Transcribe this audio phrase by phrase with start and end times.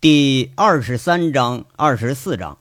[0.00, 2.56] 第二十三章、二十四章，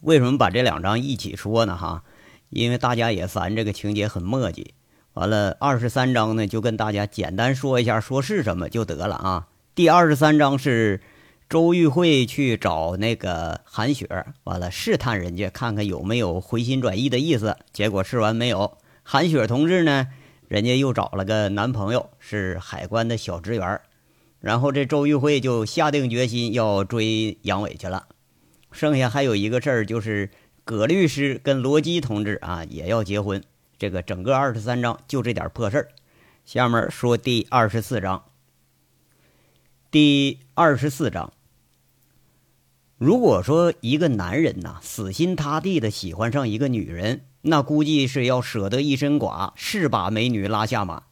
[0.00, 1.76] 为什么把这两章一起说呢？
[1.76, 2.02] 哈，
[2.50, 4.74] 因为大家也烦这个情节很墨迹。
[5.12, 9.46] 完了，二十三章呢，就跟大家简单说一下，说是什么就得了啊。
[9.76, 11.00] 第二十三章是
[11.48, 17.56] 周玉慧去找那个韩雪，完了试探人家，看看有没有回心转意的意思。
[17.72, 20.08] 结果试完没有，韩雪同志呢，
[20.48, 23.80] 人家又找了个男朋友，是海关的小职员。
[24.40, 28.06] 然后这周玉慧就下定决心要追杨伟去了，
[28.70, 30.30] 剩下还有一个事儿，就是
[30.64, 33.42] 葛律师跟罗基同志啊也要结婚。
[33.78, 35.88] 这个整个二十三章就这点破事儿。
[36.44, 38.24] 下面说第二十四章。
[39.90, 41.32] 第二十四章，
[42.98, 51.04] 如果说一个男人呐死心塌地的喜欢上一个女人，那估计是要舍得一身剐，是把美女拉下马。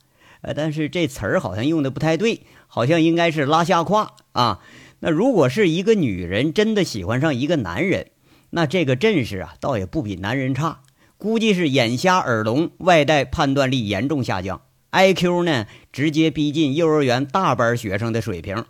[0.42, 2.42] 呃，但是这词儿好像用的不太对。
[2.74, 4.58] 好像应该是拉下胯啊。
[4.98, 8.10] 那如果是一个女人真的喜欢上一个男人，
[8.50, 10.80] 那这个阵势啊，倒也不比男人差。
[11.16, 18.64] 估计是眼瞎耳聋，外带判断力严重下降，IQ 呢直接逼近幼儿园大班学生的水平。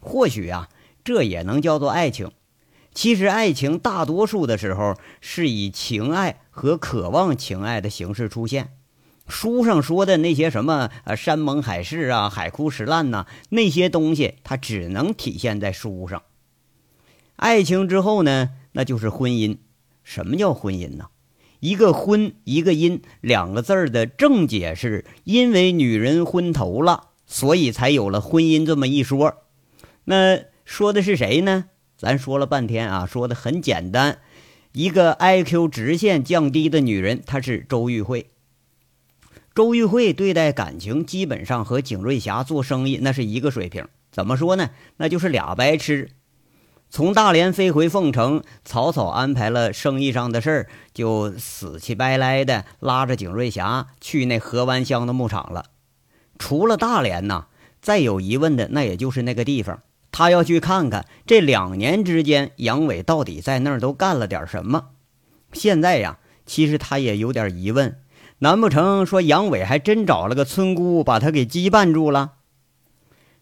[0.00, 0.68] 或许啊，
[1.04, 2.32] 这也能叫做爱情。
[2.92, 8.70] 其实爱情大多数的时候是以情爱和渴望情爱的形式出现。
[9.28, 16.22] 书上说的那些什么呃山盟海誓啊海枯石烂呐那些东西，它只能体现在书上。
[17.36, 19.58] 爱情之后呢，那就是婚姻。
[20.02, 21.06] 什么叫婚姻呢？
[21.60, 29.38] 一个婚，一个姻，两个字儿的正解是因为女人昏头了，所以才有了婚姻这么一说。
[30.04, 31.64] 那说的是谁呢？
[31.96, 34.18] 咱说了半天啊，说的很简单，
[34.72, 38.30] 一个 IQ 直线降低的女人，她是周玉慧。
[39.56, 43.88] 周玉慧对待感情基本上和景瑞霞做生意那是一个水平。
[44.12, 44.68] 怎么说呢？
[44.98, 46.10] 那就是俩白痴。
[46.90, 55.64] 从大连飞回凤城，草草安排了生意上的事儿，就死乞白赖的拉着景瑞霞去那河湾乡的牧场了。
[56.38, 57.46] 除了大连呐，
[57.80, 59.80] 再有疑问的那也就是那个地方。
[60.12, 64.90] 他要去看看这两年之间杨伟到底在那儿都干了点什么。
[65.54, 67.96] 现在呀，其实他也有点疑问。
[68.40, 72.34] 难不成说杨伟还真找了个村姑把他给羁绊住了？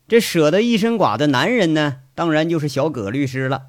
[0.07, 2.03] 这舍得一身剐的男人呢？
[2.15, 3.63] 当然就是小葛律师了。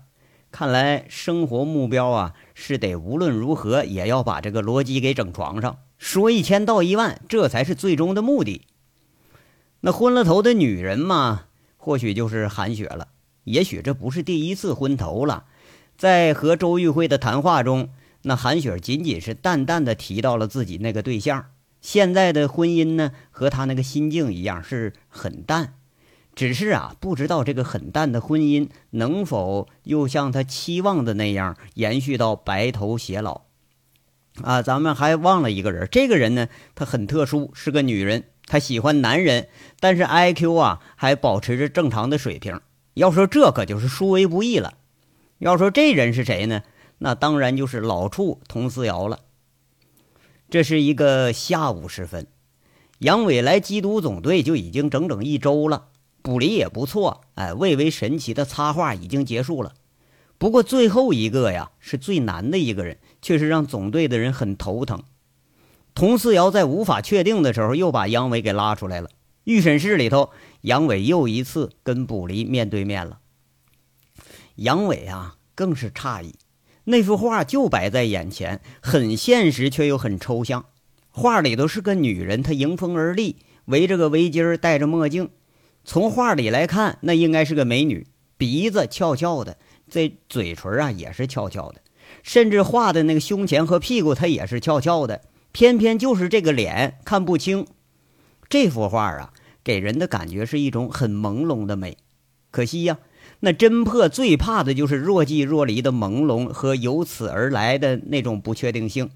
[0.51, 8.67] 看来生活目标啊，是得无论如何也要把这个罗辑给整床上，说一千道一万，这才是最终的目的。
[9.81, 11.45] 那昏了头的女人嘛，
[11.77, 13.07] 或许就是韩雪了。
[13.45, 15.45] 也许这不是第一次昏头了，
[15.97, 17.89] 在和周玉辉的谈话中。
[18.27, 21.45] 那韩雪仅仅是淡淡的提到了自己那个对象，
[21.79, 25.75] 现在的婚姻呢，和她那个心境一样是很淡，
[26.33, 33.41] 只是啊，不知道这个很淡的婚姻能否又像他期望的那样延续到白头偕老。
[34.41, 39.49] 啊，咱们还忘了一个人，这个人呢，她很特殊，是个女人，她喜欢男人，
[39.79, 42.59] 但是 IQ 啊还保持着正常的水平。
[42.95, 44.73] 要说这可就是殊为不易了。
[45.37, 46.63] 要说这人是谁呢？
[46.97, 49.19] 那当然就是老处佟思瑶了。
[50.49, 52.27] 这是一个下午时分，
[52.99, 55.87] 杨伟来缉毒总队就已经整整一周了，
[56.21, 57.21] 捕离也不错。
[57.33, 59.73] 哎，蔚为神奇的插画已经结束了。
[60.37, 65.03] 不过最后一个呀，是最难的一个人，却是让总队的人很头疼。
[65.95, 69.09] 佟思瑶在无法确定的时候，又把杨伟给拉出来了。
[69.45, 73.19] 预审室里头，杨伟又一次跟捕离面对面了。
[74.55, 76.35] 杨伟啊，更是诧异。
[76.85, 80.65] 那幅画就摆在眼前，很现实却又很抽象。
[81.09, 85.29] 画里头是个女人，她迎风而立，围着个围巾，戴着墨镜。
[85.83, 88.05] 从画里来看，那应该是个美女，
[88.37, 89.57] 鼻子翘翘的，
[89.89, 91.81] 这嘴唇啊也是翘翘的，
[92.21, 95.21] 甚至画的那个胸前和屁股，它也是翘翘的。
[95.51, 97.65] 偏偏就是这个脸看不清。
[98.49, 101.97] 这幅画啊，给人的感觉是一种很朦胧的美。
[102.51, 102.99] 可惜呀。
[103.41, 109.11] 那侦破最怕的就是若即若离的朦胧和由此而来的那种不确定性。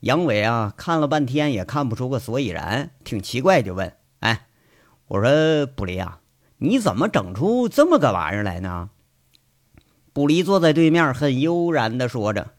[0.00, 4.46] 杨伟啊，看了半天也看不出个所以然，挺奇怪，就问：“哎，
[5.08, 6.20] 我说布离啊，
[6.56, 8.88] 你怎么整出这么个玩意儿来呢？”
[10.14, 12.52] 布离坐在对面，很悠然地说着：“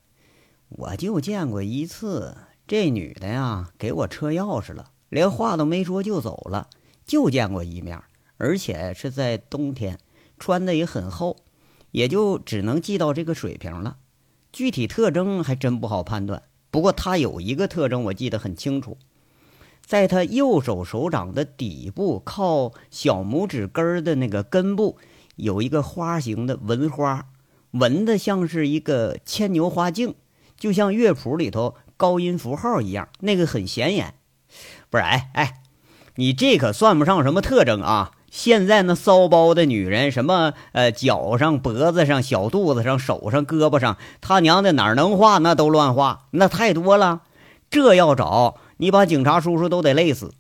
[0.70, 2.38] 我就见过一次，
[2.68, 6.70] 这女的呀，给我车钥匙了，连话都没说就走了，
[7.06, 8.00] 就见过一面，
[8.38, 9.98] 而且是在冬天。”
[10.42, 11.38] 穿的也很厚，
[11.92, 13.98] 也就只能记到这个水平了。
[14.52, 16.42] 具体特征还真不好判断。
[16.72, 18.98] 不过他有一个特征，我记得很清楚，
[19.86, 24.98] 在他右手手掌的底部，靠小拇指根儿的那个根部，
[25.36, 27.28] 有一个花形的纹花，
[27.72, 30.16] 纹的像是一个牵牛花镜，
[30.58, 34.16] 就像乐谱里头高音符号一样，那个很显眼。
[34.90, 35.62] 不是，哎哎，
[36.16, 38.12] 你这可算不上什么特征啊！
[38.32, 47.24] 现在那骚包的女人，什么呃，脚上、脖子上、小肚子上、手上、胳膊上，他娘的哪能画，那都乱画，那太多了。
[47.70, 50.34] 这要找你，把警察叔叔都得累死。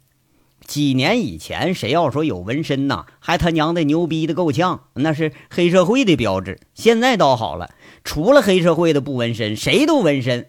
[0.66, 6.62] 几年以前，谁要说有纹身呐，还他娘的牛逼的够呛，那是黑社会的标志。
[6.74, 7.72] 现在倒好了，
[8.06, 10.48] 除了黑社会的不纹身，谁都纹身。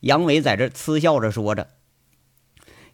[0.00, 1.68] 杨伟在这嗤笑着说着。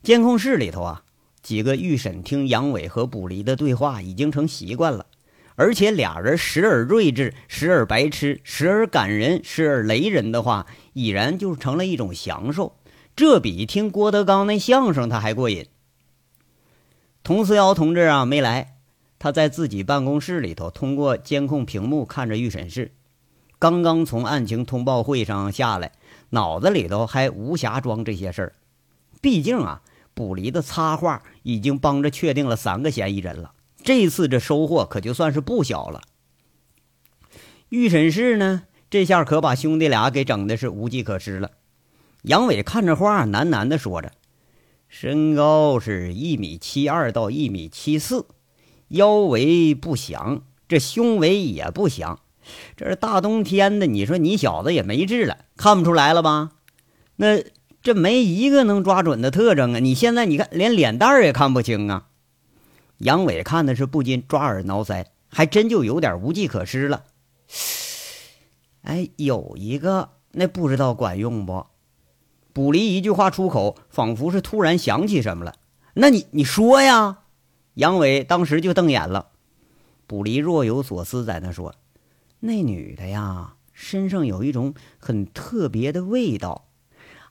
[0.02, 1.03] 监控室里头啊。
[1.44, 5.04] 几个预审听杨伟和卜离的对话已经成习惯了，
[5.56, 12.76] 而且俩人时而睿智，时而白痴，时而感人，时而雷人的话，已然就成了一种享受。
[13.14, 15.66] 这比听郭德纲那相声他还过瘾。
[17.22, 18.78] 佟思瑶同志啊没来，
[19.18, 22.92] 他在自己办公室里头通过监控屏幕看着预审室，
[23.58, 25.92] 刚刚从案情通报会上下来，
[26.30, 28.52] 脑子里头还无暇装这些事儿，
[29.20, 29.82] 毕竟啊。
[30.14, 33.52] 卜离的插画已经帮着确定了三个嫌疑人了，
[33.82, 36.02] 这次这收获可就算是不小了。
[37.68, 41.50] 预审室呢，这下可把兄弟俩给整的是无计可施了。
[42.22, 44.12] 杨伟看着画，喃喃地说着
[44.88, 48.26] ：“身高是一米七二到一米七四，
[48.88, 52.20] 腰围不详，这胸围也不详。
[52.76, 56.52] 这是大冬天的，你说你小子也没治了，看不出来了吧？
[57.16, 57.42] 那……”
[57.84, 59.78] 这没一个能抓准的特征啊！
[59.78, 62.06] 你现在你看，连脸蛋儿也看不清啊！
[62.96, 67.04] 杨伟看的是不禁抓耳挠腮，还真就有点无计可施了。
[68.80, 71.66] 哎，有一个，那不知道管用不？
[72.54, 75.54] 卜离一句话出口，仿佛是突然想起什么了。
[75.92, 77.18] 那你你说呀？
[77.74, 79.26] 杨伟当时就瞪眼了。
[80.06, 81.74] 卜离若有所思，在那说
[82.40, 86.63] ：“那女的呀，身上有一种很特别的味道。”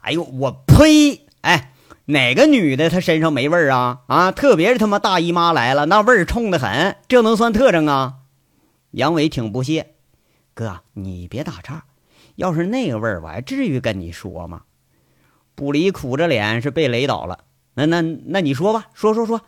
[0.04, 1.26] 哎呦，我呸！
[1.42, 1.74] 哎，
[2.06, 4.02] 哪个女的她身上没味儿啊？
[4.08, 8.16] 啊，特别是他妈大姨妈来了，那味儿冲的很，这能算特征啊？
[8.92, 9.96] 杨伟挺不屑，
[10.54, 11.86] 哥，你别打岔。
[12.36, 14.64] 要是那个味儿，我还至于跟你说吗？
[15.56, 17.46] 不离苦着脸是被雷倒了。
[17.76, 19.42] 那那那你说吧，说说说。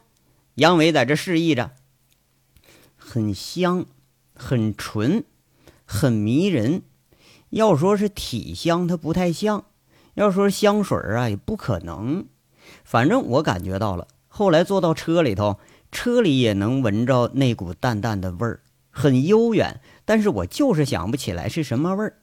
[0.56, 1.72] 杨伟在这示意着，
[2.96, 3.86] 很香，
[4.34, 5.26] 很纯，
[5.86, 6.84] 很迷人。
[7.50, 9.66] 要说是体香，它不太像。
[10.16, 12.26] 要说香水啊，也不可能。
[12.84, 14.08] 反正我感觉到了。
[14.28, 15.60] 后来坐到车里头，
[15.92, 19.80] 车里也能闻着那股淡淡的味儿，很悠远。
[20.04, 22.18] 但是我就是想不起来是什么味儿。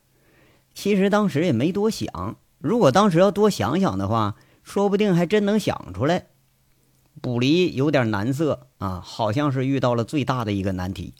[0.75, 2.37] 其实当时也没多想。
[2.59, 6.27] 如果当时要多想想的话，说不定还真能想出来。
[7.21, 11.15] 卜离有点难色啊，好像是遇到了最大的一个难题。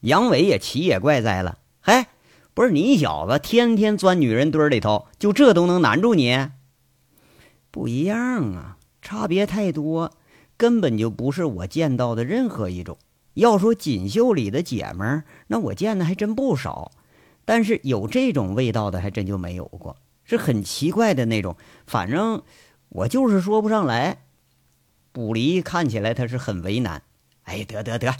[0.00, 2.06] 杨伟也奇也怪哉了，嘿。
[2.52, 6.50] 不是你小子天天钻女人堆里头，就这都能难住你？
[7.70, 10.12] 不一样啊，差别太多，
[10.56, 12.98] 根本就不是我见到的任何一种。
[13.34, 16.90] 要说锦绣里的姐们儿，那我见的还真不少，
[17.44, 21.56] 但是有这种味道的还真就没有过，是很奇怪的那种。
[21.86, 22.42] 反正
[22.88, 24.24] 我就是说不上来。
[25.12, 27.02] 卜离看起来他是很为难。
[27.44, 28.14] 哎，得得得，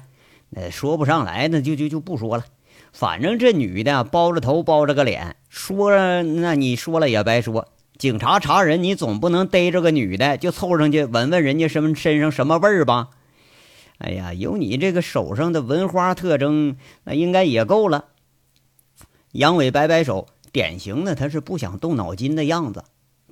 [0.51, 2.45] 那说不上来，那就就就不说了。
[2.93, 7.69] 反正这女的包着头包着个脸，说那你说了也白说。
[7.99, 13.11] 警察查人，你总不能逮着个女的就凑上去闻闻人家什么身上什么味儿吧？
[13.99, 18.07] 哎呀，有你这个手上的纹花特征，那应该也够了。
[19.33, 22.85] 杨伟摆摆手，典型的他是不想动脑筋的样子。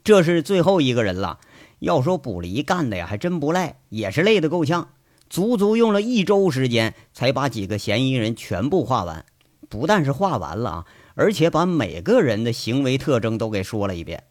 [0.05, 1.39] 这是最后一个人了。
[1.79, 4.89] 要说卜离干的呀，还真不赖，也是累得够呛，
[5.31, 9.25] 足足用了一周时间才把几个嫌疑人全部画完。
[9.69, 14.25] 不但是画完了啊，而且把每个人的行为特征都给说了一遍。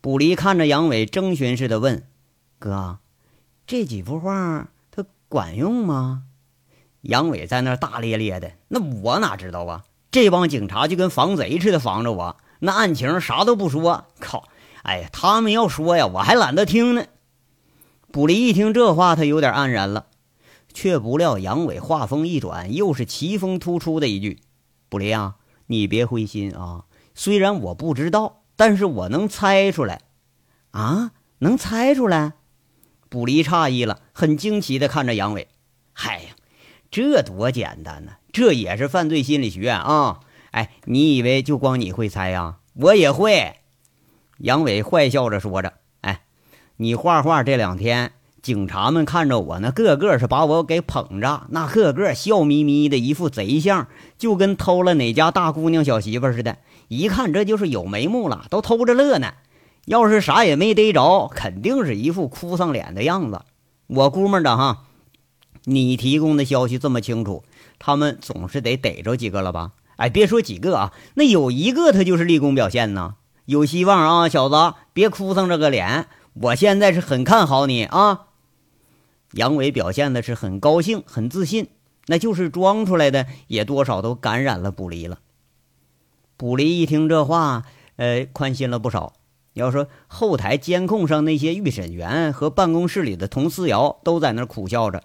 [0.00, 2.06] 卜离看着杨伟，征询似的问
[2.58, 2.98] ：“哥，
[3.66, 6.24] 这几幅画它管用吗？”
[7.02, 9.84] 杨伟在那大咧咧的：“那我哪知道啊？
[10.10, 14.06] 这帮警察就跟防贼似的防着我，那案情啥都不说。
[14.20, 14.48] 靠！
[14.82, 17.06] 哎呀，他们要说呀，我还懒得听呢。”
[18.12, 20.06] 卜离一听这话，他有点黯然了。
[20.74, 24.40] 却不料杨伟话锋一转，又是奇峰突出的一句
[24.90, 25.36] ：“卜离啊，
[25.68, 26.84] 你别灰心啊！
[27.14, 30.02] 虽然我不知道，但是我能猜出来。
[30.72, 32.32] 啊，能猜出来？”
[33.08, 35.46] 卜离诧异了，很惊奇的看着杨伟
[35.94, 36.30] ：“嗨呀，
[36.90, 38.14] 这多简单呢！
[38.32, 40.20] 这也是犯罪心理学啊！
[40.50, 42.58] 哎，你以为就光你会猜呀？
[42.74, 43.60] 我也会。”
[44.38, 46.24] 杨伟坏笑着说着：“哎，
[46.78, 48.12] 你画画这两天。”
[48.44, 56.58] 警察们看着我，那个个是把我给捧着，那个个笑眯眯的，一副贼相，就跟偷了哪家大姑娘小媳妇似的。
[56.88, 59.32] 一看这就是有眉目了，都偷着乐呢。
[59.86, 63.40] 要是啥也没逮着，肯定是一副哭丧脸的样子。
[63.86, 64.82] 我估摸着哈，
[65.64, 67.44] 你提供的消息这么清楚，
[67.78, 69.70] 他们总是得逮着几个了吧？
[69.96, 73.14] 哎，别说几个啊，那有一个他就是立功表现呢。
[73.46, 76.08] 有希望啊，小子，别哭丧着个脸。
[76.34, 78.26] 我现在是很看好你啊。
[79.34, 81.68] 杨伟表现的是很高兴，很自信，
[82.06, 85.18] 那就是装出来的，也多少都感染了卜离了。
[86.36, 87.64] 卜离一听这话，
[87.96, 89.14] 呃，宽心了不少。
[89.54, 95.02] 要说后台监控上那些预审员和办公室里的佟思瑶都在那苦笑着，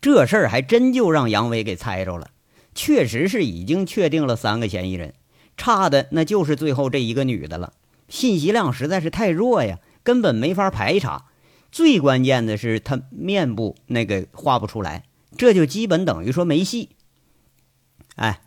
[0.00, 2.30] 这事儿还真就让杨伟给猜着了。
[2.74, 5.14] 确实是已经确定了三个嫌疑人，
[5.56, 7.72] 差的那就是最后这一个女的了。
[8.08, 11.26] 信息量实在是太弱呀，根本没法排查。
[11.70, 15.04] 最关键的是，他面部那个画不出来，
[15.36, 16.90] 这就基本等于说没戏。
[18.14, 18.40] 哎，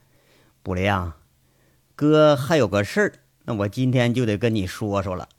[0.64, 1.18] 卜离啊，
[1.96, 3.14] 哥还有个事儿。
[3.46, 5.30] 那我今天就得跟你说说了。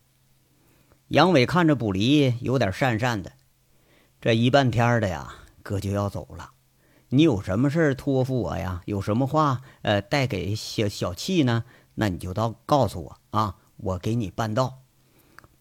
[1.09, 3.33] 杨伟看着卜离，有点讪讪的。
[4.21, 6.51] 这一半天的呀，哥就要走了。
[7.09, 8.83] 你有什么事托付我呀？
[8.85, 11.65] 有什么话呃带给小小气呢？
[11.97, 14.83] 那你就到告诉我啊，我给你办到。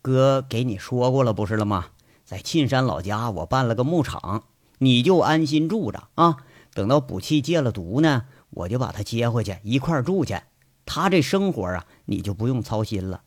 [0.01, 1.87] 哥给你说过了，不是了吗？
[2.29, 4.43] 在沁山老家，我办了个牧场，
[4.77, 6.37] 你就安心住着啊。
[6.75, 10.39] 等到补气戒了毒呢，我就把他接回去一块住去。
[10.85, 13.23] 他这生活啊，你就不用操心了。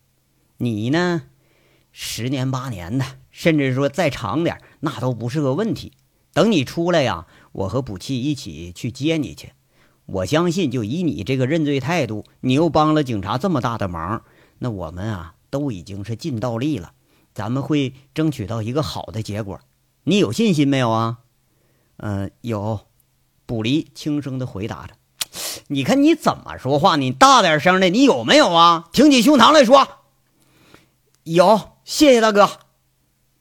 [0.58, 1.22] 你呢，
[1.90, 5.94] 十年八年的，甚至说再长点，那都不是个问题。
[6.32, 9.50] 等你出来呀，我和补气一起去接你去。
[10.06, 14.22] 我相信，就以你这个认罪态度，你又帮了警察这么大的忙，
[14.60, 16.92] 那我们啊，都已经是尽到力了。
[17.34, 19.60] 咱们会争取到一个好的结果。
[20.04, 21.18] 你有信心没有啊？
[21.96, 22.80] 嗯，有。
[23.44, 24.94] 卜离轻声的回答着。
[25.68, 26.96] 你看你怎么说话？
[26.96, 28.88] 你大点声的，你有没有啊？
[28.92, 29.86] 挺起胸膛来说。
[31.24, 32.48] 有，谢谢大哥。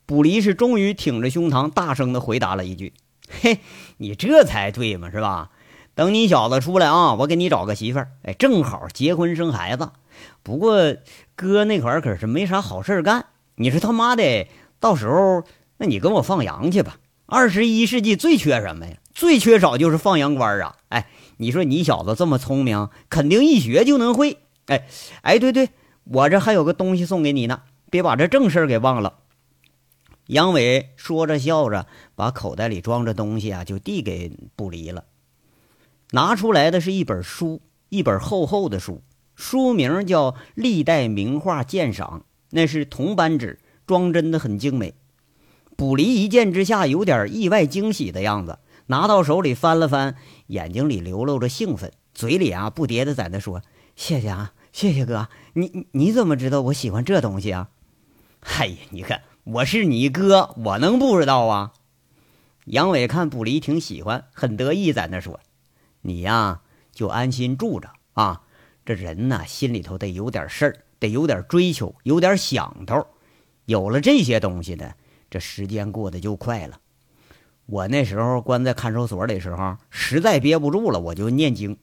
[0.06, 2.94] 卜离是终于挺着胸膛，大声的回答了一句
[3.42, 3.60] ：“嘿，
[3.98, 5.52] 你这才对嘛，是吧？
[5.96, 9.92] 等你小子出来啊，我给你找个媳妇儿，哎，正好结婚生孩子。
[10.44, 10.96] 不过
[11.36, 13.28] 哥那会儿可是没啥好事干。
[13.56, 14.48] 你说他妈的，
[14.80, 15.44] 到时候
[15.78, 16.98] 那你跟我放羊去吧。
[17.26, 18.98] 二十一世纪最缺什么呀？
[19.14, 20.78] 最缺少就是放羊官啊！
[20.90, 21.08] 哎。”
[21.42, 24.38] 你说你小子这么聪明，肯定一学就能会。
[24.68, 24.88] 哎，
[25.24, 25.70] 哎，对对，
[26.04, 29.16] 我这还有个东西送给你呢，别把这正事给忘了。
[30.28, 35.06] 杨伟说着笑着，把口袋里装着东西啊，就递给不离了。
[36.12, 39.02] 拿出来的是一本书，一本厚厚的书，
[39.34, 44.94] 书名叫《历代名画鉴赏》，那是铜版纸，装帧的很精美。
[45.76, 48.60] 卜离一见之下，有点意外惊喜的样子。
[48.88, 50.16] 拿到手里翻了翻，
[50.48, 53.62] 眼睛里流露着兴奋，嘴里啊不迭的在那说
[53.96, 57.70] ：“谢谢啊，谢谢哥，你你怎么知道我喜欢这东西啊
[58.58, 61.74] ？”“哎呀，你看我是你哥，我能不知道啊？”
[62.66, 65.40] 杨伟看卜离挺喜欢，很得意，在那说
[66.02, 68.42] ：“你呀就安心住着啊，
[68.86, 73.06] 这人呐心里头得有点事儿，得有点追求，有点想头，
[73.66, 74.96] 有了这些东西的，
[75.30, 76.80] 这时间过得就快了。”
[77.68, 81.78] 我那时候关在看守所里时候，实在憋不住了，我就念经，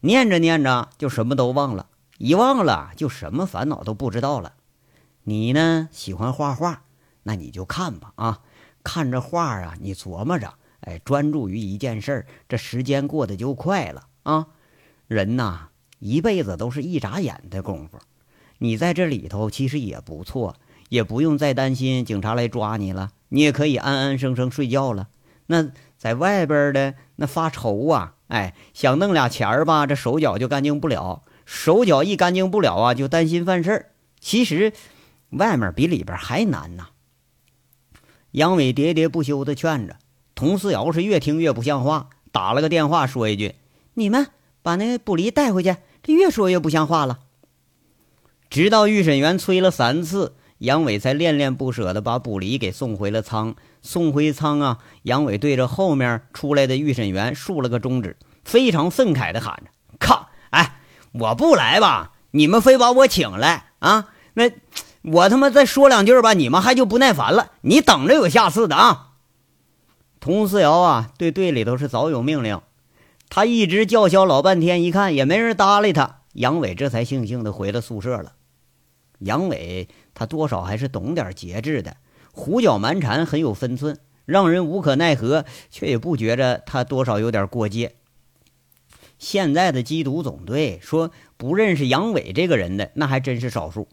[0.00, 4.54] 念着念着就什么都忘了，一忘了就什么烦恼都不知道了。
[5.24, 6.84] 你呢，喜欢画画，
[7.24, 8.40] 那你就看吧啊，
[8.82, 14.46] 看着画啊，你琢磨着，哎，专注于一件事，这时间过得就快了啊。
[15.06, 17.98] 人呐，一辈子都是一眨眼的功夫，
[18.58, 20.56] 你在这里头其实也不错，
[20.88, 25.08] 也不用再担心警察来抓你了，你也可以安安生生睡觉了。
[25.46, 33.90] 那在外边的那发愁啊，哎，想弄俩钱儿吧，这手脚就干净不了，手脚一干净不了啊，就担心犯事儿。
[34.20, 34.72] 其实
[35.30, 36.88] 外面比里边还难呐。
[38.30, 39.96] 杨伟喋喋不休的劝着，
[40.34, 43.54] 佟思瑶是越听越不像话，打了个电话说一句
[43.94, 44.28] ：“你们
[44.62, 47.20] 把那不离带回去。”这越说越不像话了。
[48.54, 50.36] 直到预审员催了三次。
[50.58, 53.56] 杨伟才恋恋不舍地把卜离给送回了仓。
[53.82, 54.78] 送回仓啊！
[55.02, 60.28] 杨伟对着后面出来的预审员竖了个中指，非常愤慨地喊着：“靠！
[60.50, 60.76] 哎，
[61.10, 62.12] 我不来吧？
[62.30, 64.10] 你们非把我请来啊？
[64.34, 64.44] 那
[65.02, 67.50] 我他妈再说两句吧，你们还就不耐烦了？
[67.62, 69.14] 你等着有下次的啊！”
[70.22, 72.60] 佟思瑶啊，对队里头是早有命令，
[73.28, 78.34] 他一直叫嚣老半天，一看也没人搭理他，杨伟这才悻悻地回了宿舍了。
[79.18, 81.96] 杨伟他多少还是懂点节制的，
[82.32, 83.98] 胡搅蛮缠很有分寸。
[84.26, 87.96] 让人无可奈何，却也不觉着他多少有点过界。
[89.18, 93.86] 现在的缉毒总队说不认识杨伟这个人的，那还真是少数。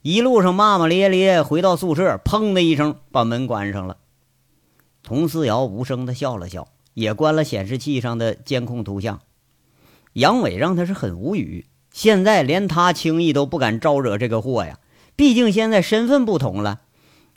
[0.00, 3.98] 一路上骂骂咧咧，回到宿舍，砰的一声把门关上了。
[5.02, 9.20] 佟思瑶无声的笑了笑，也关了显示器上的监控图像。
[10.14, 14.78] 杨伟让他是很无语，现在连他轻易都不敢招惹这个货呀。
[15.16, 16.80] 毕竟现在身份不同了，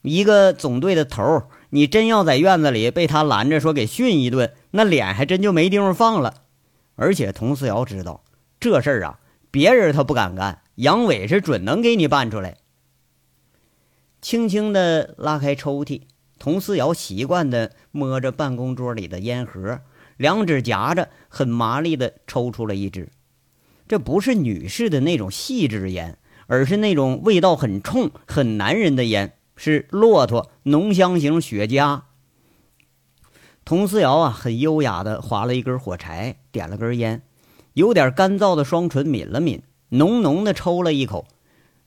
[0.03, 6.43] 一个总队的头你真要在院子里被他拦着说给训一顿，那脸还真就没地方放了。
[6.95, 8.23] 而且佟思瑶知道
[8.59, 9.19] 这事儿啊，
[9.51, 12.57] 别人他不敢干，杨伟是准能给你办出来。
[14.21, 16.03] 轻轻的拉开抽屉，
[16.39, 19.81] 佟思瑶习惯的摸着办公桌里的烟盒，
[20.15, 23.09] 两指夹着，很麻利的抽出了一支。
[23.87, 32.01] 这不是女士的那种细致烟，而是那种味道很冲、很男人的烟，是骆驼浓香型雪茄。
[33.65, 37.21] 佟思瑶啊，很优雅的划了一根火柴，点了根烟，
[37.73, 41.25] 有点干燥的双唇抿了抿，浓浓的抽了一口，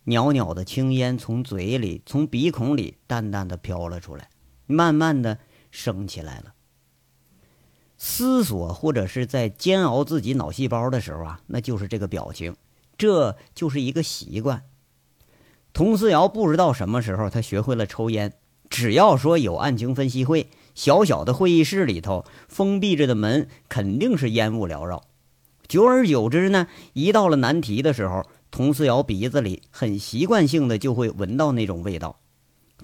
[0.04, 4.30] 袅袅的青烟从嘴里、从鼻孔里淡淡的飘了出来，
[4.66, 5.38] 慢慢的
[5.70, 6.54] 升起来了。
[7.98, 12.54] 思索或者是在煎熬自己脑细胞的时候啊，那就是这个表情，
[12.98, 14.62] 这就是一个习惯。
[15.72, 18.32] 佟思瑶不知道什么时候他学会了抽烟，
[18.70, 20.48] 只要说有案情分析会。
[20.74, 25.04] 小小的会议室里头，封闭着的门肯定是烟雾缭绕。
[25.66, 32.20] 久而久之呢，一到了难题的时候，佟思瑶鼻子里很习惯性的就会闻到那种味道。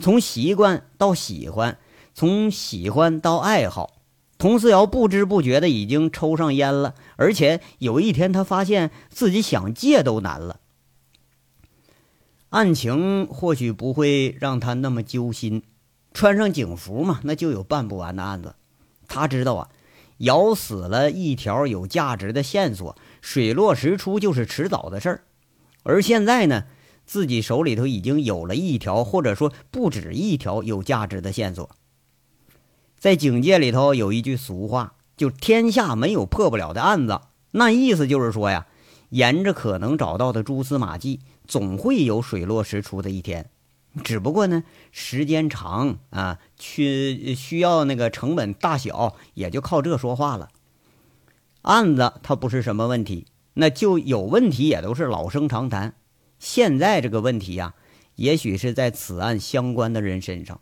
[0.00, 1.78] 从习惯到喜欢，
[2.14, 4.01] 从喜欢到爱好，
[4.42, 6.96] 佟思瑶不知不觉的已经抽上烟了。
[7.14, 10.58] 而且有一天，他发现自己想戒都难了。
[12.48, 15.62] 案情或许不会让他那么揪心。
[16.12, 18.56] 穿上警服嘛，那就有办不完的案子。
[19.06, 19.68] 他知道啊，
[20.18, 25.22] 咬死了一条有价值的线索，水落石出就是迟早的事儿。
[25.84, 26.64] 而现在呢，
[27.06, 31.70] 自己手里头已经有了一条，或者说不止一条有价值的线索。
[33.02, 37.20] 在警界里头有一句俗话，就“天下没有破不了的案子”。
[37.50, 38.68] 那意思就是说呀，
[39.08, 43.50] 沿着可能找到的蛛丝马迹，总会有水落石出的一天。
[44.04, 44.62] 只不过呢，
[44.92, 50.50] 时间长啊，去需要那个成本大小，也就靠这说话了。
[51.62, 55.96] 案子它不是什么问题，那就有问题也都是老生常谈。
[56.38, 57.74] 现在这个问题呀，
[58.14, 60.60] 也许是在此案相关的人身上，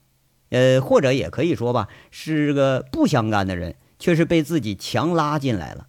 [0.50, 5.86] 呃，或者也可以说吧，是个不相干的人，却是被自己强拉进来了。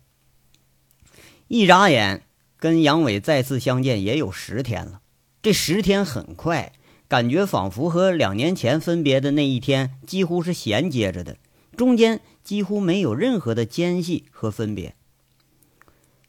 [1.48, 2.24] 一眨眼，
[2.58, 5.02] 跟杨伟再次相见也有十天了，
[5.42, 6.72] 这十天很快。
[7.08, 11.36] 感觉仿佛和两年前分别的那一天几乎是衔接着的，
[11.76, 14.96] 中间几乎没有任何的间隙和分别。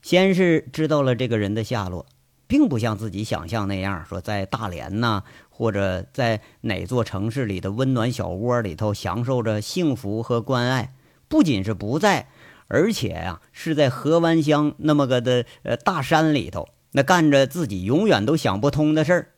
[0.02, 2.06] 先是知道了这个人的下落，
[2.48, 10.94] 并不像自己想象那样，说在大连呐，或者在哪座城市里的温暖小窝里头享受着幸福和关爱。
[11.28, 12.28] 不仅是不在，
[12.66, 19.28] 而且呀，是在河湾乡那么个的呃大山里头，那干着自己永远都想不通的事儿。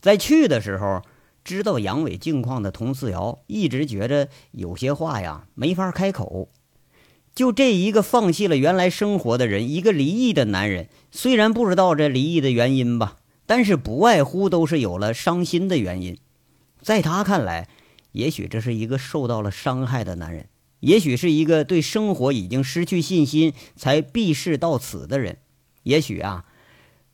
[0.00, 1.02] 在去的时候，
[1.44, 6.48] 知道杨伟境况的佟四瑶一直觉着有些话呀没法开口。
[7.34, 16.18] 就这一个放弃了原来生活的人，一个离异的男人，虽然不知道这离异的原因吧，但是不外乎都是有了伤心的原因。
[16.82, 17.68] 在他看来，
[18.12, 20.48] 也许这是一个受到了伤害的男人，
[20.80, 25.38] 也许是一个对生活已经失去信心才避世到此的人，
[25.84, 26.44] 也许啊，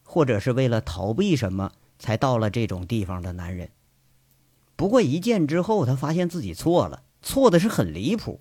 [0.03, 1.73] 或者是为了逃避什么。
[2.03, 3.71] 才到了这种地方的男人。
[4.75, 8.41] 不过一见之后，他发现自己错了，错的是很离谱。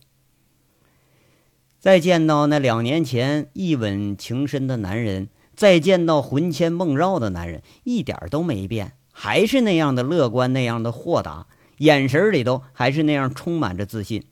[1.80, 14.24] 再见到那两年前一吻情深的男人，再见到魂牵梦绕的男人，一点都没变，还是那样的乐观，那样的豁达，眼神里头还是那样充满着自信。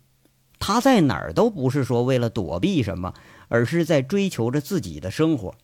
[0.59, 3.13] 他在哪儿都不是说为了躲避什么，
[3.47, 5.55] 而是在追求着自己的生活。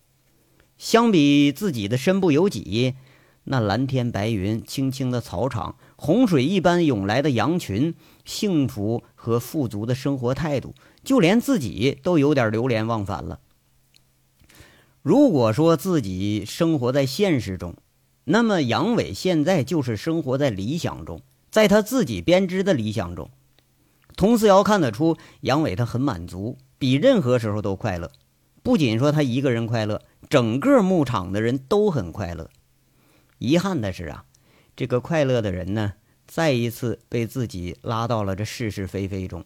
[0.78, 2.96] 相比自己的身不由己。
[3.48, 7.94] 那蓝天白云、青青的草场、洪水一般涌来的羊群、
[8.26, 13.39] 幸福和富足的生活态度，就连自己都有点流连忘返了。
[15.06, 17.76] 如果说自己生活在现实中，
[18.24, 23.30] 那么杨伟现在就是生活在理想中，在他自己编织的理想中。
[24.15, 28.12] 佟思瑶看得出，杨伟他很满足，比任何时候都快乐。
[28.63, 32.50] 不仅说他一个人快乐，整个牧场的人都很快乐。
[33.38, 34.26] 遗憾的是啊，
[34.76, 35.94] 这个快乐的人呢，
[36.26, 39.46] 再一次被自己拉到了这是是非非中。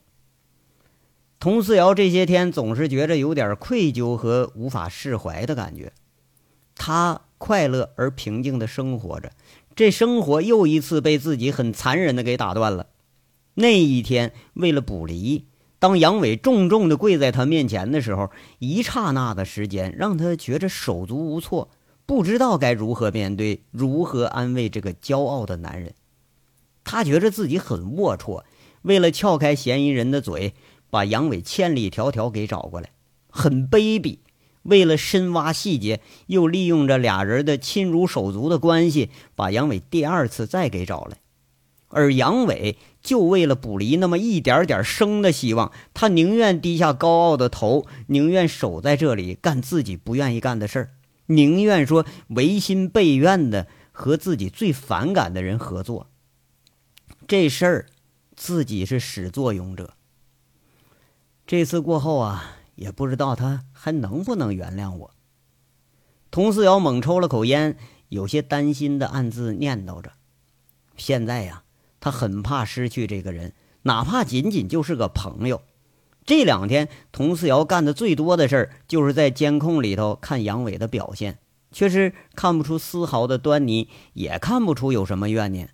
[1.39, 5.93] 佟思瑶这些天总是觉着有点愧疚和无法释怀的感觉。
[6.75, 9.31] 他快乐而平静的生活着，
[9.73, 12.87] 这生活又一次被自己很残忍的给打断了。
[13.53, 15.45] 那一天，为了卜离，
[15.79, 21.69] 当杨伟重重的跪在他面前的时候，一刹那的时间让他觉着手足无措，
[22.05, 25.93] 不知道该如何面对，如何安慰这个骄傲的男人。
[26.83, 28.43] 他觉着自己很龌龊，
[28.81, 30.53] 为了撬开嫌疑人的嘴。
[30.89, 32.91] 把杨伟千里迢迢给找过来，
[33.29, 34.19] 很卑鄙。
[34.63, 41.17] 为了深挖细节，又利用着俩人的亲如手足的关系，把杨伟第二次再给找来。
[41.87, 50.91] 而杨伟就为了卜离那么一点点生的希望，他宁愿低下高傲的头，宁愿守在这里干自己不愿意干的事儿，
[51.27, 56.11] 宁愿说违心背怨的和自己最反感的人合作。
[57.27, 57.85] 这事儿，
[58.35, 59.93] 自己是始作俑者。
[61.49, 65.11] 这次过后啊，也不知道他还能不能原谅我。
[66.29, 67.75] 佟思瑶猛抽了口烟，
[68.09, 70.11] 有些担心的暗自念叨着
[70.95, 71.63] ：“现在呀，
[71.99, 75.63] 他很怕失去这个人，哪怕仅仅就是个朋友。”
[76.23, 81.39] 这两天，佟思瑶干的最多的事儿，就是在监控里头看杨伟的表现，
[81.71, 85.71] 却是看不出丝毫的端倪，也看不出有什么怨念。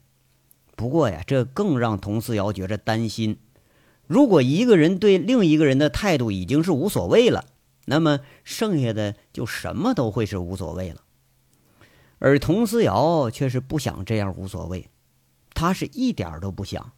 [0.77, 3.39] 不过呀，这更让佟思瑶觉着担心。
[4.07, 7.45] 如果一个人对另一个人的态度已经是无所谓了，
[7.85, 11.01] 那么剩下的就什么都会是无所谓了。
[12.19, 14.89] 而佟思瑶却是不想这样无所谓，
[15.55, 16.91] 他是一点都不想。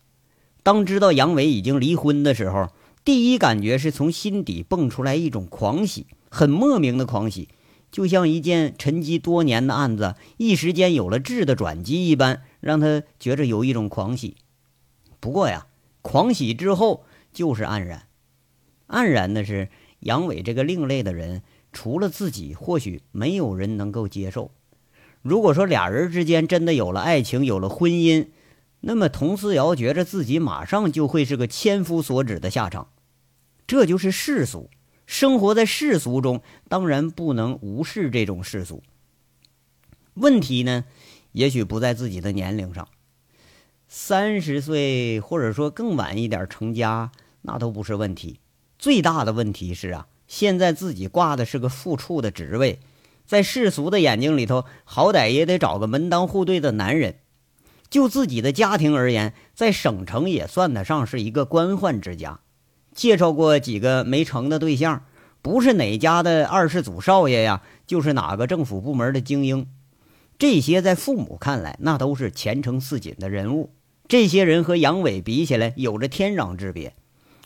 [0.64, 2.68] 当知道杨伟已经离婚的时候，
[3.06, 7.48] 第一感觉是从心底蹦出来一种狂喜，很莫名的狂喜，
[7.90, 14.36] 就像一件沉积多年的案子一时间有了质的转机一般，让他觉着有一种狂喜。
[15.22, 15.68] 不过呀。
[16.08, 18.08] 狂喜之后就是黯然，
[18.88, 19.68] 黯然的是
[20.00, 21.44] 杨伟这个另类的人，
[21.74, 24.52] 除了自己，或许没有人能够接受。
[25.22, 28.28] 如果说俩人之间真的有了爱情，有了婚姻，
[28.80, 32.88] 那么佟思瑶觉着自己马上就会是个千夫所指的下场。
[33.68, 34.70] 这就是世俗，
[35.06, 38.82] 生活在世俗中，当然不能无视这种世俗。
[40.14, 40.86] 问题呢，
[41.34, 42.88] 也许不在自己的年龄上。
[43.90, 47.12] 三十岁，或者说更晚一点成家，
[47.44, 48.40] 那都不是问题。
[48.78, 52.80] 最大的问题是啊，现在自己挂的是个副处的职位，
[53.26, 57.16] 在世俗的眼睛里头，好歹也得找个门当户对的男人。
[57.90, 62.42] 就自己的家庭而言，在省城也算得上是一个官宦之家。
[62.94, 65.06] 介绍过几个没成的对象，
[65.42, 69.66] 不是哪家的二世祖少爷呀，就是哪个政府部门的精英。
[70.38, 73.72] 这些在父母看来，那都是前程似锦的人物。
[74.08, 76.94] 这些人和杨伟比起来，有着天壤之别。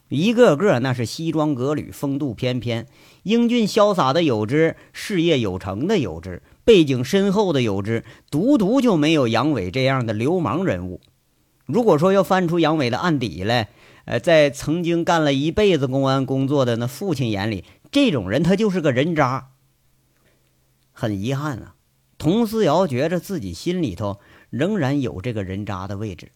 [0.09, 2.85] 一个个那是西装革履、风度翩翩、
[3.23, 10.99] 英俊潇洒的有之，事业有成的有之，背景深厚的有之，独独就没有杨伟这样的流氓人物。
[11.65, 13.69] 如果说要翻出杨伟的案底来，
[14.03, 19.51] 呃，在曾经干了一辈子公安工作的那父亲眼里，这种人他就是个人渣。
[20.91, 21.75] 很遗憾啊，
[22.17, 24.19] 佟思瑶觉着自己心里头
[24.49, 26.33] 仍然有这个人渣的位置。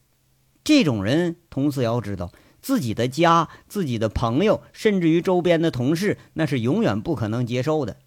[0.65, 7.97] 这种人，佟思瑶知道自己的家、自己的朋友，甚至于周边的同事，那是永远不可能接受的。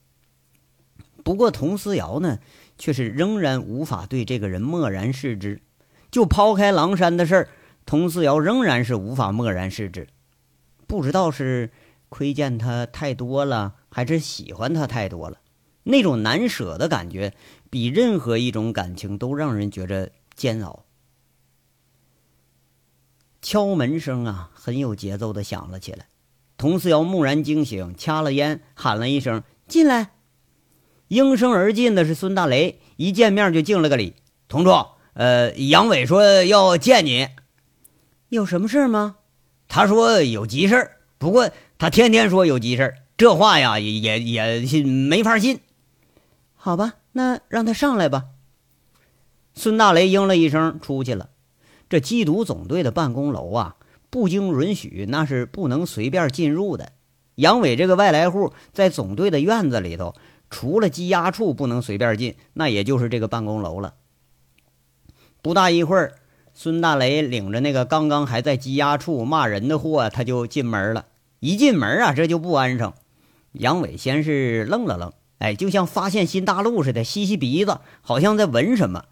[1.22, 2.40] 不过，佟思瑶呢，
[2.76, 5.62] 却是仍然无法对这个人漠然视之。
[6.10, 7.48] 就抛开狼山的事儿，
[7.86, 10.08] 佟思瑶仍然是无法漠然视之。
[10.86, 11.70] 不知道是
[12.08, 15.38] 亏欠他太多了，还是喜欢他太多了，
[15.84, 17.34] 那种难舍的感觉，
[17.70, 20.86] 比任何一种感情都让人觉着煎熬。
[23.40, 26.06] 敲门声啊，很有节奏的响了起来。
[26.56, 30.10] 佟四瑶蓦然惊醒，掐了烟，喊了一声：“进来。”
[31.08, 34.14] 应声而进的是孙大雷，一见面就敬了个礼
[34.48, 34.70] ：“同处，
[35.14, 37.28] 呃，杨伟说要见你，
[38.28, 39.16] 有什么事吗？”
[39.68, 45.60] 他说有急事儿，不过他天天说有急事儿，这话呀也也也信没法信。
[46.56, 48.24] 好吧，那让他上来吧。
[49.54, 51.30] 孙大雷应了一声，出去了。
[51.88, 53.76] 这缉毒总队的办公楼啊，
[54.10, 56.92] 不经允许，那是不能随便进入的。
[57.36, 60.14] 杨伟这个外来户在总队的院子里头，
[60.50, 63.94] 除了羁押处不能随便进，那也就是这个办公楼了。
[65.40, 66.14] 不大一会儿，
[66.52, 71.06] 孙大雷领着那个刚刚还在羁押处骂人的货，他就进门了。
[71.40, 72.92] 一进门啊，这就不安生。
[73.52, 79.04] 杨伟先是愣了愣，哎，就像发现新大陆似的，吸吸鼻子，好像在闻什么。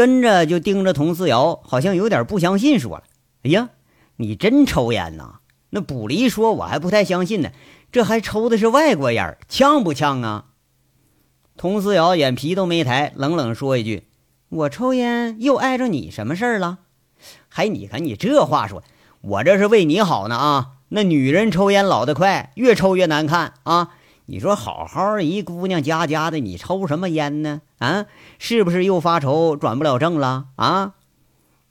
[0.00, 3.04] 跟着就盯着佟思瑶，好像有点不相信，说了
[3.44, 3.68] ：“哎呀，
[4.16, 5.40] 你真抽烟呐？
[5.68, 7.50] 那卜离说我还不太相信呢，
[7.92, 10.46] 这还抽的是外国烟，呛不呛啊？”
[11.54, 14.04] 佟思瑶眼皮都没抬，冷冷说一句
[14.48, 16.78] ：“我抽烟又碍着你什么事儿了？
[17.50, 18.82] 还你看你这话说，
[19.20, 20.68] 我这是为你好呢啊！
[20.88, 23.90] 那女人抽烟老得快，越抽越难看啊！
[24.30, 27.62] 你说好好一姑娘家家的，你抽什么烟呢？
[27.78, 28.06] 啊，
[28.38, 30.94] 是不是又发愁转不了正了啊？”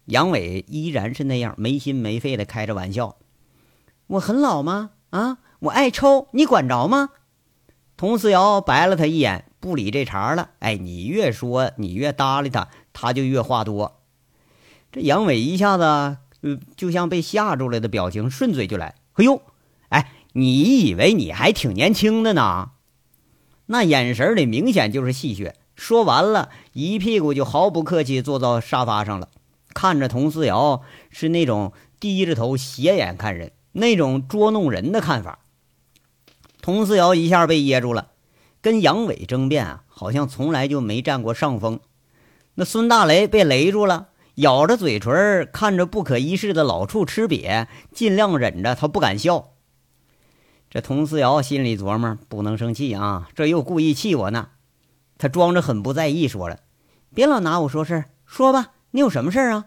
[0.07, 3.15] 杨伟依然是那样没心没肺的开着玩笑
[4.07, 4.89] ：“我很老吗？
[5.11, 7.11] 啊，我爱抽，你管着吗？”
[7.95, 9.45] 佟思瑶白了他一眼。
[9.61, 13.99] 不理这茬了，哎，你越说你越搭理他，他就越话多。
[14.89, 16.17] 这杨伟一下子，
[16.77, 19.41] 就像被吓住了的表情，顺嘴就来：“哎呦，
[20.33, 22.71] 你以为你还挺年轻的呢？”
[23.67, 25.53] 那眼神里明显就是戏谑。
[25.75, 29.29] 说完了，一屁股就毫不客气坐到沙发上了，
[29.73, 35.39] 看着佟思瑶是那种低着头斜眼看人，那种捉弄人的看法。
[36.61, 38.09] 佟思瑶一下被噎住了。
[38.61, 41.79] 跟杨伟争辩啊，好像从来就没占过上风。
[42.55, 49.53] 那孙大雷被雷住了，咬着嘴唇，看着不可一世的老处吃瘪，尽量忍着，他不敢笑。
[50.69, 54.49] 这佟思瑶心里琢磨：不能生气啊，这又故意气我呢。
[55.17, 56.59] 他装着很不在意，说了
[57.13, 59.65] ：“别老拿我说事儿，说吧，你有什么事儿啊？”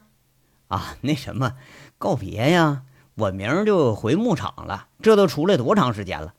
[0.68, 1.56] 啊，那什么，
[1.98, 2.82] 告别呀，
[3.16, 4.86] 我明儿就回牧场了。
[5.02, 6.34] 这都出来多长时间了？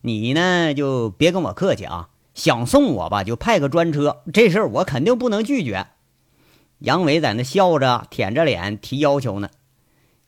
[0.00, 2.08] 你呢，就别跟我客气啊！
[2.34, 4.22] 想送我吧，就派个专车。
[4.32, 5.86] 这事儿我肯定不能拒绝。
[6.78, 9.48] 杨伟在那笑着，舔着脸提要求呢。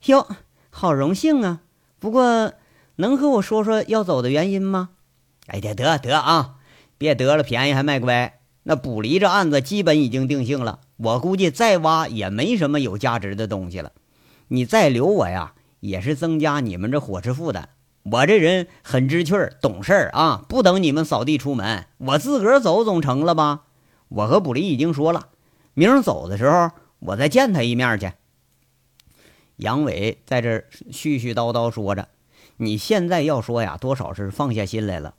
[0.05, 0.27] 哟，
[0.69, 1.61] 好荣幸啊！
[1.99, 2.53] 不过，
[3.01, 4.91] 能和我说说要走的原因吗？
[5.47, 6.55] 哎，得得得啊！
[6.97, 8.39] 别得了便宜还卖乖。
[8.63, 13.91] 那卜离这案子基本已经定性了，我估计再挖也没什么有价值的东西了。
[14.49, 17.69] 你再留我呀，也是增加你们这伙食负担。
[18.03, 20.45] 我这人很知趣儿，懂事儿啊！
[20.47, 23.63] 不等你们扫地出门，我自个儿走总成了吧？
[24.09, 25.29] 我和卜离已经说了，
[25.73, 28.11] 明儿走的时候我再见他一面去。
[29.55, 30.59] 杨伟在这
[30.91, 32.07] 絮絮叨叨说着
[32.61, 35.15] ：“你现在要说呀，多少是放下心来了。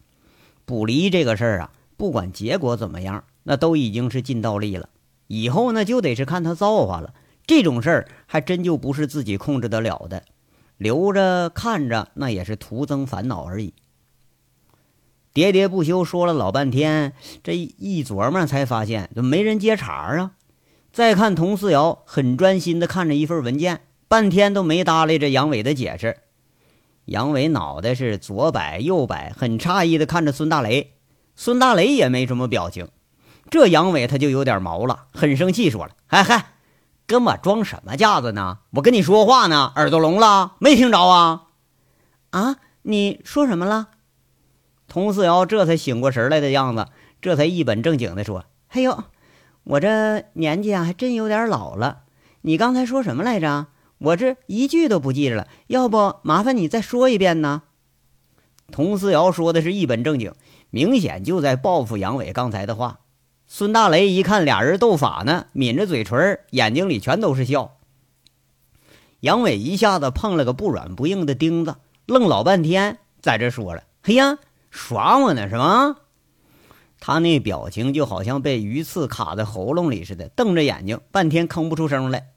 [0.64, 4.88] 卜离这个事儿啊，不管结果怎么样，那都已经是尽到力了。
[5.26, 7.12] 以后呢，就得是看他造化了。
[7.44, 10.22] 这种事儿还真就不是自己控制得了的。”
[10.78, 13.74] 留着看着，那也是徒增烦恼而已。
[15.34, 20.32] 喋喋不休说了老半天，这一琢磨才发现，怎么没人接茬啊？
[20.92, 26.18] 再看佟思瑶，很专心的看着一份文件，半天都没搭理这杨伟的解释。
[27.06, 30.94] 杨伟脑袋是左摆右摆，很诧异的看着孙大雷。
[31.34, 32.88] 孙大雷也没什么表情。
[33.50, 36.46] 这杨伟他就有点毛了，很生气，说了：“嗨嗨。”
[37.04, 38.60] 跟我装什么架子呢？
[38.70, 41.48] 我跟你说话呢，耳朵聋了没听着啊？
[42.30, 43.88] 啊，你说什么了？
[44.88, 46.86] 佟四瑶这才醒过神来的样子，
[47.20, 49.04] 这才一本正经的说：“哎呦，
[49.64, 52.02] 我这年纪啊，还真有点老了。
[52.42, 53.66] 你刚才说什么来着？
[54.02, 55.48] 我这一句都不记着了。
[55.68, 57.62] 要不麻烦你再说一遍呢？”
[58.72, 60.32] 佟思瑶说的是一本正经，
[60.70, 63.00] 明显就在报复杨伟刚才的话。
[63.46, 67.76] 孙大雷一看俩人斗法呢，抿着嘴唇，眼睛里全都是笑。
[69.20, 74.38] 杨伟一下子碰了个不软不硬的钉子，愣老半天，在这说了：“嘿呀，
[74.70, 75.96] 耍我呢是吗？”
[76.98, 82.31] 他那表情就好像被鱼刺卡在喉咙里似的，瞪着眼睛，半天吭不出声来。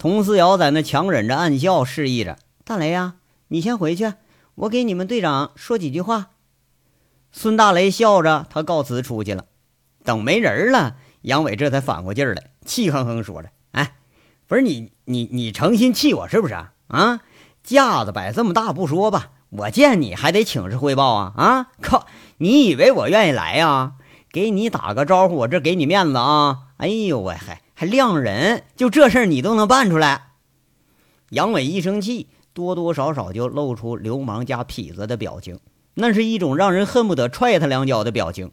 [0.00, 3.16] 佟思瑶在那强忍着暗笑，示意着：“大雷呀，
[3.48, 4.14] 你先回去，
[4.54, 6.30] 我给你们队长说几句话。”
[7.32, 9.44] 孙大雷笑着，他告辞出去了。
[10.02, 13.96] 等没人了，杨伟这才反过劲儿来，气哼哼说着：“哎，
[14.46, 16.54] 不是你，你，你诚心气我是不是
[16.86, 17.20] 啊？
[17.62, 21.34] 架子摆这么大不说吧，我见你还得请示汇报啊！
[21.36, 22.06] 啊，靠！
[22.38, 23.96] 你以为我愿意来呀？
[24.32, 26.68] 给你打个招呼，我这给你面子啊！
[26.78, 30.32] 哎呦喂，嗨还晾人，就这事儿你都能办出来？”
[31.32, 35.60] 杨伟一生气，多多少少就露出流氓加痞子的表情，
[35.94, 38.50] 那是一种让人恨不得踹他两脚的表情。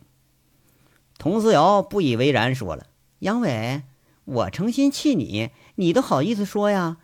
[1.18, 2.86] 佟思瑶不以为然，说了
[3.20, 3.82] ：“杨伟，
[4.24, 6.96] 我诚心气你，你都好意思说呀？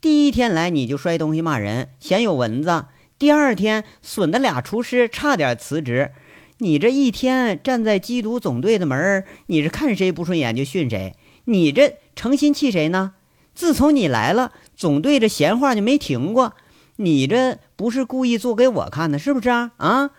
[0.00, 2.86] 第一天来你就摔东西骂人，嫌有蚊子；
[3.20, 6.10] 第二天损的俩厨师差点辞职。
[6.56, 11.14] 你这一天站在缉毒总队的门你是看谁不顺眼就训谁。
[11.48, 13.14] 你这诚心气谁呢？
[13.54, 16.52] 自从你来了，总队这闲话就没停过。
[16.96, 19.72] 你这不是故意做给我看的，是不是啊？
[19.78, 20.10] 啊，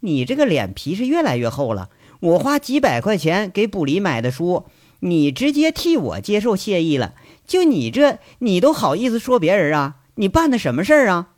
[0.00, 4.64] 你这个脸皮是越来越厚了。”我花几百块钱给卜离买的书，
[5.00, 7.14] 你直接替我接受谢意了。
[7.46, 9.96] 就你这，你都好意思说别人啊？
[10.14, 11.30] 你办的什么事儿啊？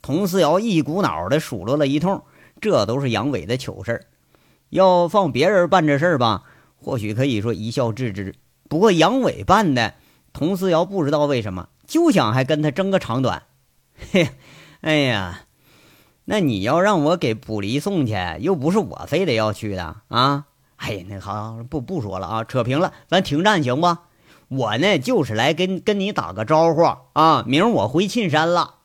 [0.00, 2.22] 佟思瑶一股脑的数落了一通，
[2.60, 4.06] 这都是杨伟的糗事儿。
[4.70, 6.44] 要放别人办这事儿吧，
[6.80, 8.34] 或许可以说一笑置之。
[8.68, 9.94] 不过杨伟办的，
[10.32, 13.42] 佟思瑶不知道为什么就想还跟他争个长短。
[14.12, 14.30] 嘿，
[14.80, 15.40] 哎呀，
[16.26, 20.46] 那你要让我给卜离送去，又不是我非得要去的啊！
[20.76, 23.96] 哎，那好，不不说了啊，扯平了，咱停战行不？
[24.48, 26.82] 我呢，就是来跟跟你打个招呼
[27.14, 27.42] 啊！
[27.46, 28.76] 明儿我回沁山了。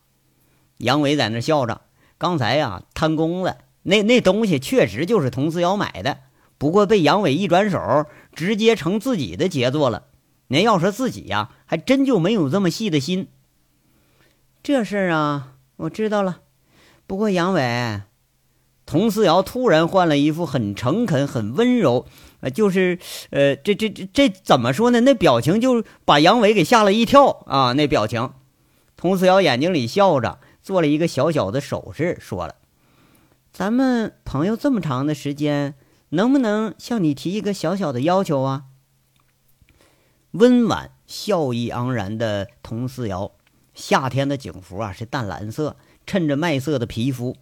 [0.77, 1.81] 杨伟在那笑着，
[2.17, 6.17] 刚才呀贪功了，那那东西确实就是佟思瑶买的，
[6.63, 10.05] 不过被杨伟一转手，直接成自己的杰作了。
[10.47, 13.27] 您要说自己呀，还真就没有这么细的心。
[14.63, 16.39] 这事儿啊，我知道了。
[17.05, 18.03] 不过杨伟，
[18.85, 22.05] 佟思瑶突然换了一副很诚恳、很温柔。
[22.39, 22.97] 呃，就是，
[23.31, 25.01] 呃，这这这这怎么说呢？
[25.01, 27.73] 那表情就把杨伟给吓了一跳啊！
[27.73, 28.31] 那表情，
[28.95, 32.55] 佟思瑶眼睛里笑着，做了一个小小的手势，说了
[33.51, 35.75] ：“咱们朋友这么长的时间，
[36.13, 38.63] 能不能向你提一个小小的要求啊？”
[40.31, 43.31] 温婉笑意盎然的佟思瑶，
[43.75, 47.37] 夏天的警服啊是淡蓝色，衬着麦色的皮肤。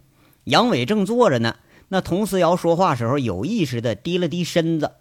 [0.45, 1.55] 杨伟正坐着呢。
[1.93, 4.93] 那佟思瑶说话时候有意识的低了低身子，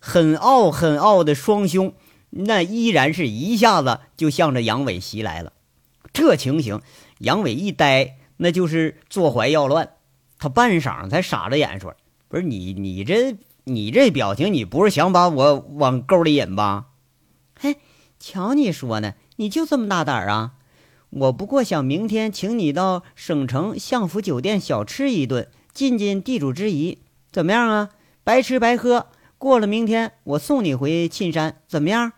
[0.00, 1.94] 很傲很傲的双胸，
[2.30, 5.52] 那依然是一下子就向着杨伟袭来了。
[6.12, 6.82] 这情形，
[7.18, 9.90] 杨伟一呆，那就是坐怀要乱。
[10.38, 11.94] 他半晌才傻着眼说
[12.34, 16.86] ：“不是你，你这你这表情，你不是想把我往沟里引吧？”
[17.54, 17.76] 嘿，
[18.18, 20.54] 瞧你说呢，你就这么大胆啊！
[21.10, 25.48] 我不过想明天请你到省城相府酒店小吃一顿。
[25.72, 26.98] 尽尽地主之谊，
[27.30, 27.90] 怎么样啊？
[28.24, 29.06] 白吃白喝，
[29.38, 32.14] 过了明天我送你回沁山，怎么样？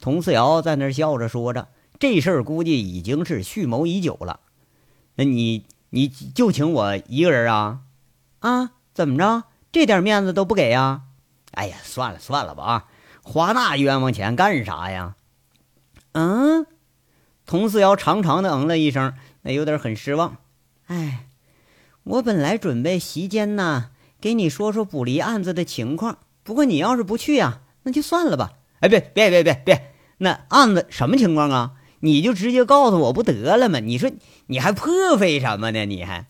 [0.00, 1.68] 佟四瑶在那儿笑着说着，
[2.00, 4.40] 这事儿估计已经是蓄谋已久了。
[5.14, 7.82] 那你你就请我一个人啊？
[8.40, 8.72] 啊？
[8.92, 9.44] 怎么着？
[9.70, 11.02] 这点面子都不给呀？
[11.52, 12.84] 哎呀，算了算了吧啊！
[13.22, 15.16] 花那冤枉钱干啥呀？
[16.12, 16.66] 嗯？
[17.46, 20.36] 佟四瑶长长的嗯了一声，那有点很失望。
[20.86, 21.26] 哎。
[22.04, 26.18] 我本来准备席间呢，给你说说捕离案子的情况。
[26.42, 28.54] 不过你要是不去呀，那就算了吧。
[28.80, 31.74] 哎，别别别别别，那案子什么情况啊？
[32.00, 33.78] 你就直接告诉我不得了吗？
[33.78, 34.10] 你说
[34.46, 35.86] 你还破费什么呢？
[35.86, 36.26] 你还，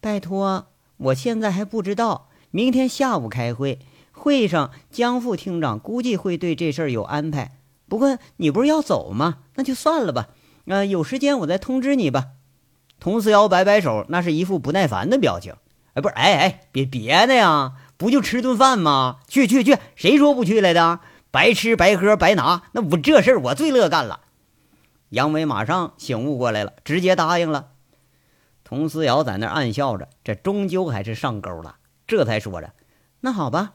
[0.00, 2.28] 拜托，我现在还不知道。
[2.50, 3.80] 明天下午开会，
[4.12, 7.58] 会上江副厅长估计会对这事儿有安排。
[7.88, 9.38] 不过你不是要走吗？
[9.56, 10.28] 那就算了吧。
[10.66, 12.28] 呃，有时间我再通知你吧。
[12.98, 15.54] 佟思瑶摆摆手，那是一副不耐烦的表情。
[15.94, 19.18] 哎，不是，哎哎，别别的呀，不就吃顿饭吗？
[19.28, 21.00] 去去去，谁说不去来的？
[21.30, 24.20] 白吃白喝白拿，那我这事儿我最乐干了。
[25.10, 27.68] 杨伟马上醒悟过来了，直接答应了。
[28.68, 32.72] 佟思瑶在那暗笑着，这终究还是上钩了，这才说着
[33.22, 33.74] ：“那好吧，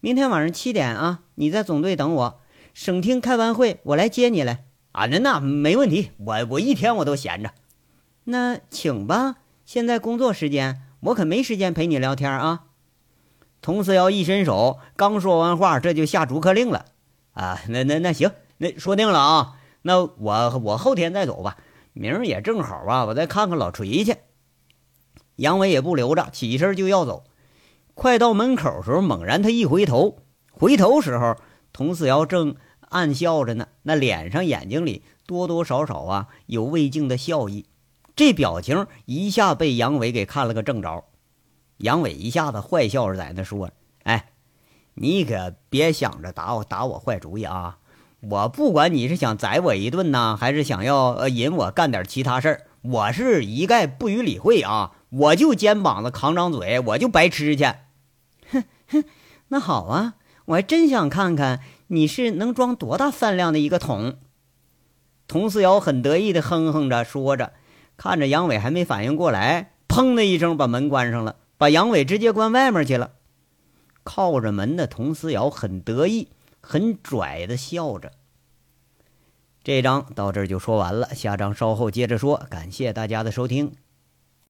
[0.00, 2.40] 明天晚上七点啊，你在总队等我。
[2.74, 4.64] 省厅开完会，我来接你来。
[4.92, 7.52] 啊，那那没问题，我我一天我都闲着。”
[8.24, 12.64] 那请吧，现在工作时间，我可没时间陪你聊天啊。
[13.62, 16.84] 佟思瑶一伸手，刚说完话，这就下逐客令了。
[17.32, 19.54] 啊，那那那行，那说定了啊。
[19.80, 21.56] 那我我后天再走吧，
[21.92, 24.16] 明儿也正好啊，我再看看老锤去。
[25.36, 27.24] 杨伟也不留着，起身就要走。
[27.94, 30.18] 快到门口时候，猛然他一回头，
[30.50, 31.36] 回头时候，
[31.72, 37.66] 佟思瑶正暗笑着呢，那脸上眼睛里多多少少啊有未尽的笑意。
[38.16, 41.04] 这表情一下被杨伟给看了个正着，
[41.78, 43.70] 杨伟一下子坏笑着在那说
[44.02, 44.32] ：“哎，
[44.94, 47.78] 你可别想着打我打我坏主意啊！
[48.20, 54.92] 我不管你是想宰我一顿呢，还是想要呃引我干点其他事儿，我是一概不予理会啊！
[55.10, 57.64] 我就肩膀子扛张嘴，我就白吃去。
[58.50, 59.04] 哼哼，
[59.48, 60.14] 那好啊，
[60.46, 64.16] 我还真想看看你是能装多大饭量的一个桶。”
[65.28, 67.52] 佟思瑶很得意的哼哼着说着。
[67.96, 73.10] 看着杨伟还没反应过来，砰的一声把门关上了，把杨伟直接关外面去了。
[74.04, 76.28] 靠着门的佟思瑶很得意、
[76.60, 78.12] 很拽的笑着。
[79.62, 82.46] 这章到这儿就说完了，下章稍后接着说。
[82.48, 83.74] 感谢大家的收听。